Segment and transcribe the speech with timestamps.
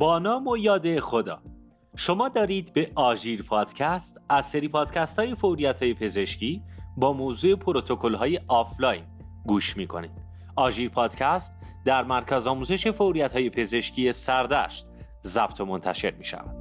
[0.00, 1.42] با نام و یاد خدا.
[1.96, 6.62] شما دارید به آژیر پادکست از سری پادکست های فوریت های پزشکی
[6.96, 9.02] با موضوع پروتکل های آفلاین
[9.46, 10.10] گوش می کنید
[10.56, 14.86] آژیر پادکست در مرکز آموزش فوریت های پزشکی سردشت
[15.22, 16.56] ضبط و منتشر می شود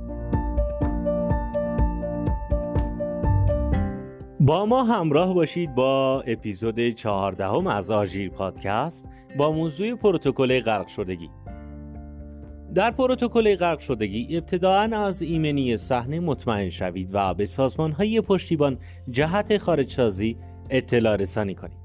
[4.40, 9.05] با ما همراه باشید با اپیزود چهاردهم از آژیر پادکست
[9.38, 11.30] با موضوع پروتکل غرق شدگی.
[12.73, 18.78] در پروتکل غرق شدگی ابتداعا از ایمنی صحنه مطمئن شوید و به سازمان های پشتیبان
[19.09, 20.38] جهت خارجسازی
[20.70, 21.78] اطلاع رسانی کنید.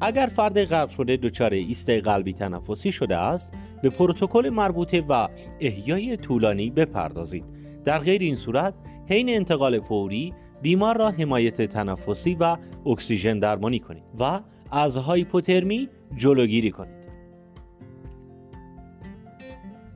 [0.00, 3.52] اگر فرد غرق شده دچار ایست قلبی تنفسی شده است
[3.82, 5.28] به پروتکل مربوطه و
[5.60, 7.44] احیای طولانی بپردازید.
[7.84, 8.74] در غیر این صورت
[9.08, 16.70] حین انتقال فوری بیمار را حمایت تنفسی و اکسیژن درمانی کنید و از هایپوترمی جلوگیری
[16.70, 17.03] کنید.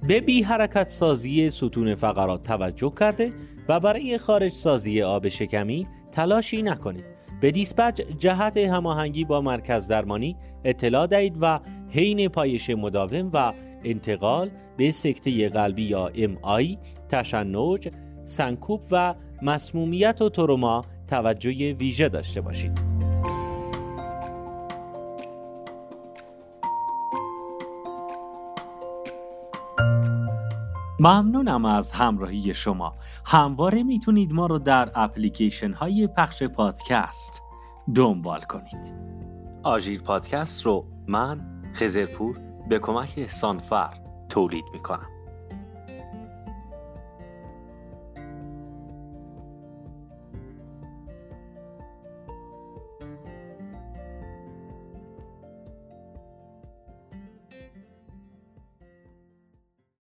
[0.09, 3.33] به بی حرکت سازی ستون فقرات توجه کرده
[3.69, 7.05] و برای خارج سازی آب شکمی تلاشی نکنید.
[7.41, 13.53] به دیسپچ جهت هماهنگی با مرکز درمانی اطلاع دهید و حین پایش مداوم و
[13.85, 17.89] انتقال به سکته قلبی یا ام آی تشنج
[18.25, 22.88] سنکوب و مسمومیت و تروما توجه ویژه داشته باشید.
[31.01, 32.95] ممنونم از همراهی شما.
[33.27, 37.43] همواره می‌تونید ما رو در اپلیکیشن های پخش پادکست
[37.95, 38.95] دنبال کنید.
[39.63, 43.95] آژیر پادکست رو من خزرپور به کمک احسانفر
[44.29, 45.18] تولید می‌کنم.